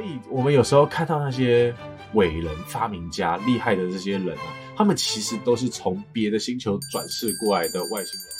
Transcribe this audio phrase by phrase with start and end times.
[0.00, 1.74] 所以我们有时候看到那些
[2.14, 8.30] 伟人、发明家、厉害的这些人啊，他们其实都是从别的星球转世过来的外星人。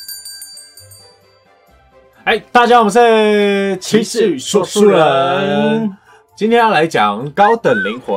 [2.24, 5.94] 哎，大家好，我们是骑士说书人。
[6.34, 8.16] 今天要来讲高等灵魂。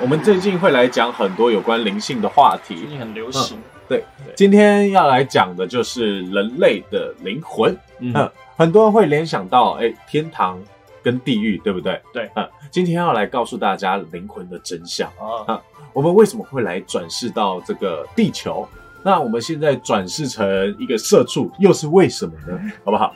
[0.00, 3.58] 我们最近会来讲很多有关灵性的话题，最近很流行。
[3.90, 4.02] 对，
[4.34, 7.76] 今天要来讲的就是人类的灵魂。
[7.98, 8.14] 嗯，
[8.56, 10.58] 很多人会联想到，哎，天堂
[11.02, 12.00] 跟地狱，对不对？
[12.12, 12.30] 对。
[12.36, 15.10] 嗯，今天要来告诉大家灵魂的真相。
[15.46, 15.60] 啊，
[15.92, 18.66] 我们为什么会来转世到这个地球？
[19.02, 22.60] 那我们现在转世成一个社畜，又是为什么呢？
[22.84, 23.14] 好不好？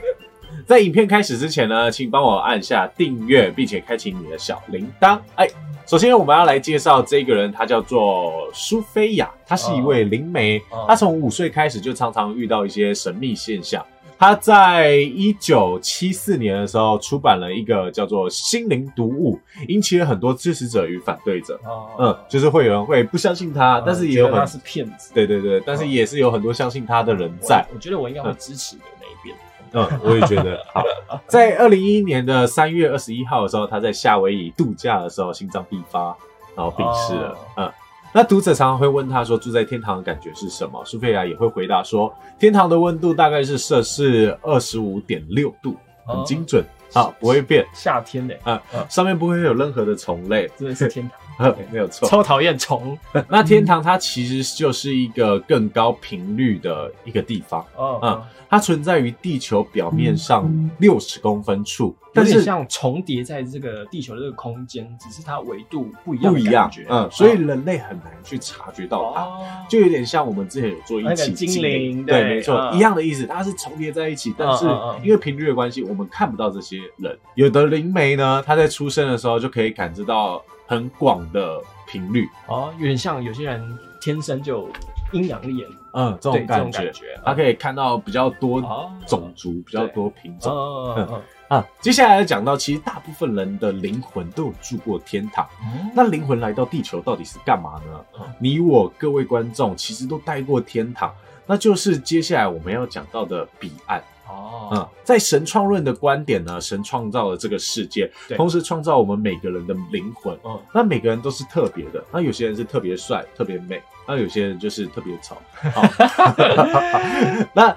[0.66, 5.18] 在影片开始之前呢，请帮我按下订阅，并且开启你的小铃铛。
[5.36, 5.48] 哎，
[5.86, 10.60] 首先我们要来介绍这个人，他叫做苏菲亚，她是一位灵媒。
[10.86, 13.84] 她从五岁开始就常常遇到一些神秘现象。
[14.18, 21.60] 他在一九七四年的时候出版了一个叫做《心灵读物》，引起了很多支持者与反对者。
[21.98, 25.12] 嗯，就是会有人会不相信他，但是也有他是骗子。
[25.12, 27.64] 对对对，但是也是有很多相信他的人在。
[27.74, 29.36] 我觉得我应该会支持的那一边。
[29.72, 30.58] 嗯，我也觉得。
[30.72, 30.82] 好，
[31.26, 36.16] 在二零一一年的三月二十一号的时候，他在夏威夷度假的时候心脏病发，
[36.56, 37.36] 然后病逝了。
[37.56, 37.70] 嗯。
[38.16, 46.64] 那读者常常会问他说：“住在天堂的感觉是什么？”苏菲亚也会回答说：“天堂的温度大概是摄氏二十五点六度，很精准
[46.94, 47.66] 啊，不会变。
[47.74, 48.58] 夏天的啊，
[48.88, 52.08] 上面不会有任何的虫类，真的是天堂， 没有错。
[52.08, 52.98] 超讨厌虫。
[53.28, 57.62] 那天堂它其实就是一个更高频率的一个地方，
[58.02, 66.32] 嗯。”它存在于地球表面上六十公分处，有点像重叠在这个地球的这个空间，只是它维度不一样。
[66.32, 74.64] 不一样，嗯，所以人类很难去察觉到它，就有点像我们之前有做一起精灵，对，没错，一样的意思，它是重叠在一起，但是
[75.02, 77.18] 因为频率的关系，我们看不到这些人。
[77.34, 84.68] 有的灵媒呢，他在出生的时候就可以感知到很广的频率，哦，有点像有些人天生就。
[85.12, 86.92] 阴阳眼，嗯，这种感觉，
[87.24, 88.60] 他可以看到比较多
[89.06, 90.52] 种族，比较多品种。
[90.52, 91.06] 嗯。
[91.08, 95.46] 嗯啊，接下来讲到，其实大部分人的灵魂都有住过天堂。
[95.94, 98.24] 那灵魂来到地球到底是干嘛呢？
[98.40, 101.14] 你我各位观众其实都待过天堂，
[101.46, 104.02] 那就是接下来我们要讲到的彼岸。
[104.28, 110.36] 哦，嗯，在神创论的观点呢，神创造了这个世界，同时创造我们每个人的灵魂。
[110.44, 115.36] 嗯，那每个人都是特别的，那有些人是特别帅、特别美，那有些人就是特别丑。
[117.54, 117.72] 那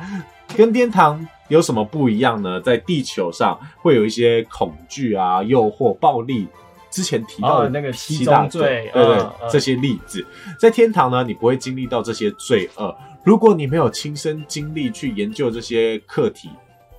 [0.57, 2.61] 跟天堂有什么不一样呢？
[2.61, 6.47] 在地球上会有一些恐惧啊、诱惑、暴力，
[6.89, 10.25] 之前提到的那个七大罪，对对，这些例子，
[10.57, 12.95] 在天堂呢，你不会经历到这些罪恶。
[13.23, 16.49] 如果你没有亲身经历去研究这些课题，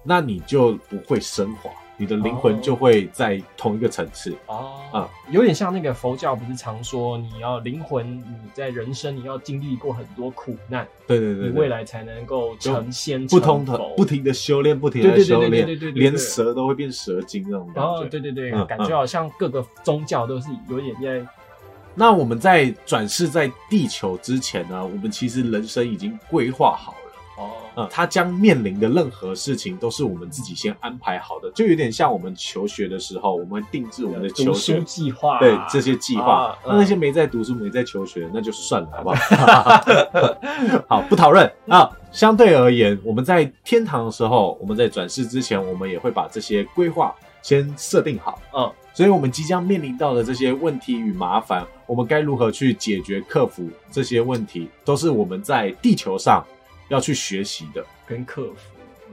[0.05, 4.35] 那你就不会升华，你的灵魂就会在同一个层次。
[4.47, 8.25] 哦，啊，有点像那个佛教不是常说，你要灵魂，你
[8.55, 13.27] 在人生你要经历过很多苦难，对对对，你未来才能够成仙。
[13.27, 18.05] 不同的不停的修炼，不停的修炼，对对对对，连蛇都会变蛇精那种感觉。
[18.07, 21.29] 对对对，感觉好像各个宗教都是有点在。
[21.95, 26.95] 那我们在转世在地球之前呢，我们其实人生已经规划好。
[27.77, 36.57] 嗯，他将面临的任何事情都是我们自己先安排好的，就有点像我们求学的时候，我们定制我们的求学计划，对这些计划。
[36.67, 39.17] 那那些没在读书、没在求学，那就算了，好不好？
[40.97, 41.91] 好，不讨论啊。
[42.11, 48.41] 相对而言，我们在天堂的时候，我们在转世之前，我们也会把这些规划先设定好。
[48.53, 48.71] 嗯。
[48.93, 56.45] 所以，我们即将面临到的这些问题与麻烦，我们该如何去解决、克服这些问题，都是我们在地球上
[56.91, 58.57] 要去学习的跟克服。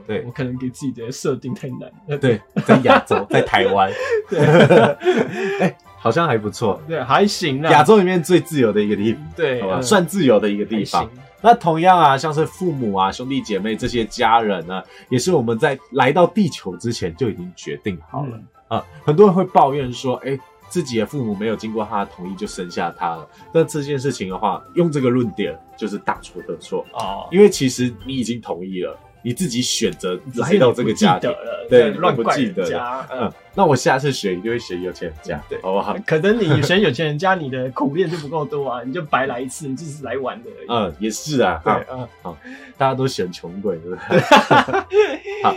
[0.06, 2.16] 对我可能给自己的设定太难了。
[2.16, 3.92] 对，在亚洲， 在台湾，
[4.30, 4.38] 对，
[5.60, 6.80] 哎，好像还不错。
[6.88, 7.70] 对，还行啊。
[7.70, 11.10] 亚洲里面最自由的一个地方，对，好吧，算自由的一个地方。
[11.42, 18.40] 那同样啊，像是父母啊、兄弟姐妹这些家人呢，也是我们在来到地球之前就已经决定好了。
[18.68, 20.38] 啊，很多人会抱怨说，哎，
[20.68, 23.28] 自己的父母没有经过他的同意就生下他了。
[23.52, 27.26] 那这件事情的话，用这个论点就是大错特错啊！
[27.30, 31.30] 因为其实你已经同意了，你自己选择来到这个家庭，
[31.68, 32.64] 对，乱不记得
[33.10, 35.96] 嗯，那我下次选一定会选有钱人家，对，好不好？
[36.06, 40.66] 可能你选有钱人家，你的苦练就不够多啊，你就白来一次，你只是来玩的而已。
[40.68, 42.36] 嗯，也是啊，对，嗯，好，
[42.76, 44.20] 大家都选穷鬼，对不对？
[45.42, 45.54] 好。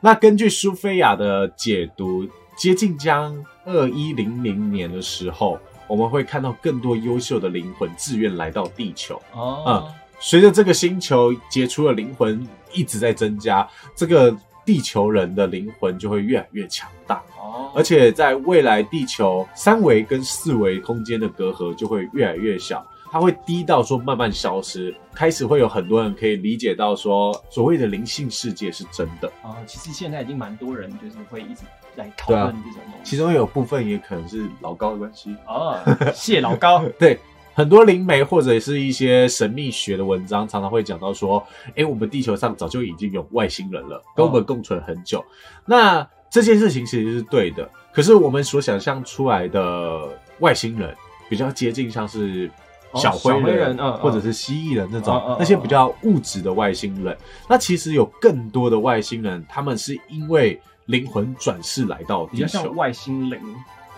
[0.00, 9.20] 那根据苏菲亚的解读，接近将二一零零年的时候，我们会看到更多优秀的灵魂自愿来到地球。
[9.32, 14.34] 哦，嗯，随着这个星球杰出的灵魂一直在增加，这个
[14.64, 17.22] 地球人的灵魂就会越来越强大。
[17.38, 29.54] 哦，而且在未来地球三维跟四维空间的隔阂就会越来越小，它会低到说慢慢消失，开始会有很多人可以理解到说所谓的灵性世界是真的啊。
[29.68, 31.62] 其实现在已经蛮多人就是会一直
[31.94, 35.78] 来讨论这种东西，其中有部分也可能是老高的关系哦，
[36.12, 37.16] 谢老高， 对。
[37.56, 41.40] 很多灵媒或者是一些神秘学的文章，常常会讲到说
[41.76, 45.24] ：“哎，我们地球上早就已经有外星人了，跟我们共存很久。”
[45.64, 47.70] 那这件事情其实是对的。
[47.92, 50.00] 可是我们所想象出来的
[50.40, 50.92] 外星人，
[51.28, 52.50] 比较接近像是
[52.94, 57.16] 小灰人，或者是蜥蜴人那种那些比较物质的外星人。
[57.48, 63.38] 那其实有更多的外星人，他们是因为灵魂转世来到地球，外星灵。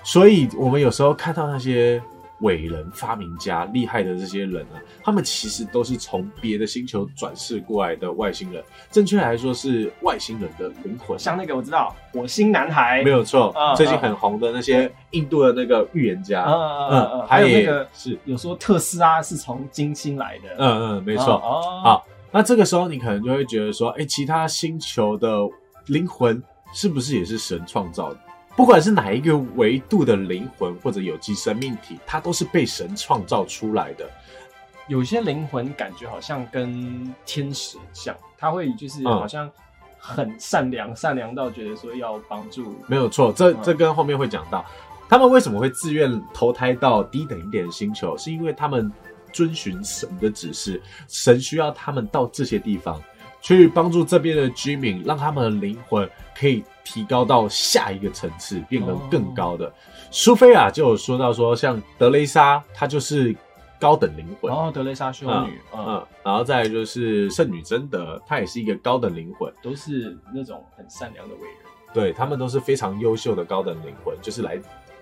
[0.02, 2.02] 所以我们有时候看到那些。
[2.40, 8.62] 伟人、发明家、厉害的这些人啊，他们其实都是从别的星球转世过来的外星人。
[8.90, 11.18] 正确来说是外星人的灵魂。
[11.18, 21.38] 像那个我知道，火星男孩没有错，最近很红的那些印度的那个预言家，嗯嗯嗯，还有那个是有说特斯拉是从金星来的，嗯嗯，没错。
[21.38, 25.28] 好，那这个时候你可能就会觉得说，哎，其他星球的
[25.86, 26.42] 灵魂
[26.74, 28.18] 是不是也是神创造的？
[28.56, 34.08] 不管是哪一个维度的灵魂或者有机生命体，它都是被神创造出来的。
[34.88, 39.50] 有些灵魂感觉好像跟天使像，他会就是好像
[39.98, 42.74] 很善良，善良到觉得说要帮助。
[42.86, 44.64] 没有错，这这跟后面会讲到，
[45.08, 48.90] 他们为什么会自愿投胎到低等一点的星球，是因为他们
[49.32, 52.98] 遵循神的指示，神需要他们到这些地方。
[53.42, 59.70] 去帮助这边的居民，让他们的灵魂可以提高到下一个层次，变得更高的。
[60.12, 63.34] 苏菲亚就有说到说，像德雷莎，她就是
[63.80, 64.50] 高等灵魂。
[64.52, 71.58] 哦，德雷莎修女，嗯，然后再就是圣女贞德，她也是一个高等灵魂，都是那种很善良的伟人。
[71.92, 74.56] 对他们都是非常优秀的高等灵魂，就是来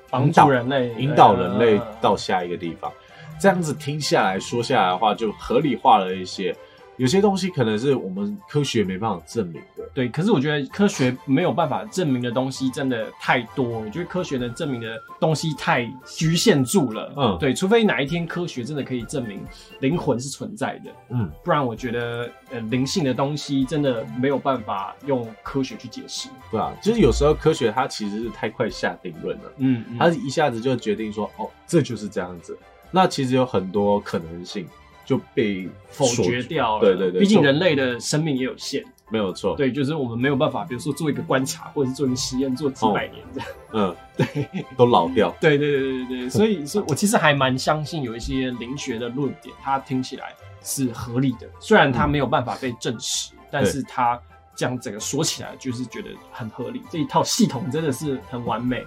[0.09, 2.91] 帮助人类，引导人类到下一个地方。
[3.39, 6.57] 这样子听下来说下来的话，就合理化了一些。
[6.97, 10.09] 有些东西可能是我们科学没办法证明的，对。
[10.09, 17.13] 可是我觉得科学没有办法证明的东西真的太多，我觉得科学能证明的东西太局限住了。
[17.17, 17.53] 嗯，对。
[17.53, 19.41] 除非哪一天科学真的可以证明
[19.81, 26.29] 灵魂是存在的，嗯，不然我觉得呃灵性的东西真的没有办法用科学去解释。
[26.51, 32.57] 对啊，就是有时候科学它其实是太快下定论了，嗯，它一下子就决定说哦这就是这样子，
[32.91, 34.67] 那其实有很多可能性。
[35.05, 36.81] 就被否决掉了。
[36.81, 39.55] 对对对，毕竟人类的生命也有限，没有错。
[39.57, 43.49] 对，就是我们没有办法，比如说做一个观察，或者是做一个实验，做几百年这样。
[43.73, 45.35] 嗯， 对，都老掉。
[45.41, 51.49] 对对对对对，所以，所以我其实还蛮相信有一些灵学的论点，它听起来是合理的。
[51.61, 54.21] 虽然它没有办法被证实，但是它
[54.57, 56.81] 这样整个说起来，就是觉得很合理。
[56.91, 58.85] 这一套系统真的是很完美。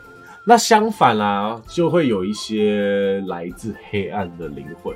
[0.50, 4.96] 那相反啦，就会有一些来自黑暗的灵魂。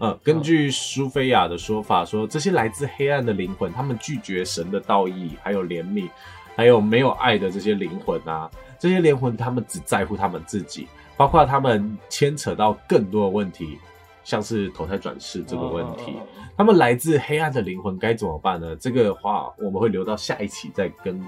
[0.00, 6.08] 嗯，根据苏菲亚的说法，说这些来自黑暗的灵魂，他们拒绝神的道义，还有怜悯，
[6.56, 10.88] 还有没有爱的这些灵魂啊，这些灵魂他们只在乎他们自己，
[11.18, 13.76] 包括他们牵扯到更多的问题，
[14.24, 16.14] 像是投胎转世这个问题，
[16.56, 18.74] 他们来自黑暗的灵魂该怎么办呢？
[18.76, 21.22] 这个话我们会留到下一期再跟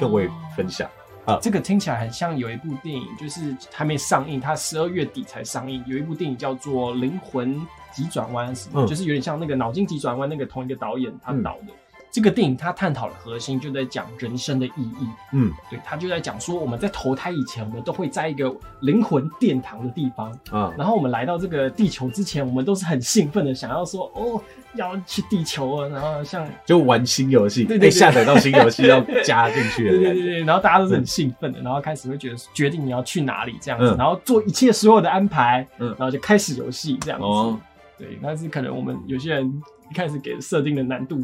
[0.00, 0.90] 各位分享。
[1.26, 5.82] 啊，这个听起来很像有一部电影，就是还没上映，它十二月底才上映。
[5.86, 7.60] 有一部电影叫做《灵魂
[7.92, 11.72] 急转弯》，什么，就是有点像那个脑筋急转弯那个同一个导演他导的。
[12.14, 15.08] 这个电影它探讨的核心就在讲人生的意义。
[15.32, 20.72] 嗯，对，他就在讲说我们在投胎以前，我们都会在一个灵魂殿堂的地方啊。
[20.78, 24.40] 然后我们来到这个地球之前，我们都是很兴奋的，想要说哦
[24.76, 25.88] 要去地球啊。
[25.88, 30.44] 然后像就玩新游戏，对对，下载到新游戏要加进去 对对对。
[30.44, 37.58] 然后大家都是很兴奋的，然后开始会觉得决定你要去哪里这样子，然后做一切所有的安排，嗯，然后就开始游戏这样子。
[37.98, 41.20] 对，但是可能我们有些人一开始给设定的难度。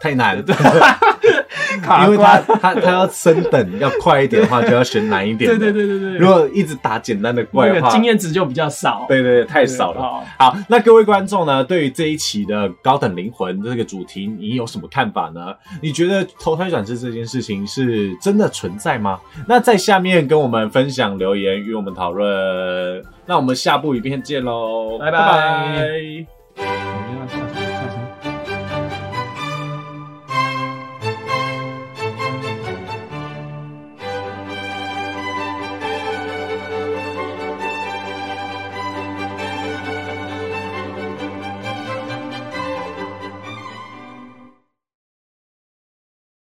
[0.00, 0.42] 太难了，
[2.04, 5.48] 因为他他他要升等要快一点的话，就要选难一点。
[5.48, 6.18] 对对对对对。
[6.18, 9.04] 如果一直打简单的怪的话，经验值就比较少。
[9.08, 10.24] 对对对，太少了。
[10.38, 15.54] 好，那各位观众呢，对于这一期的高等灵魂这个主题，你有什么看法呢？
[15.80, 19.20] 你觉得投胎转世这件事情是真的存在吗？
[19.46, 22.26] 那在下面跟我们分享留言，与我们讨论。
[23.24, 26.41] 那我们下部影片见喽，拜拜。